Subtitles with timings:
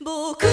[0.00, 0.45] 僕